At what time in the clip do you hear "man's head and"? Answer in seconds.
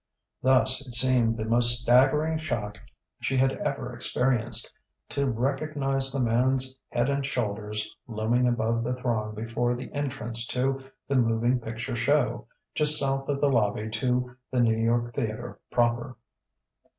6.19-7.23